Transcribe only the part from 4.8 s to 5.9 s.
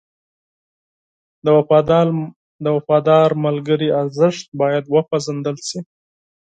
وپېژندل شي.